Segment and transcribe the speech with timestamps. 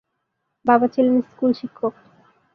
[0.65, 1.93] বাবা ছিলেন স্কুল শিক্ষক।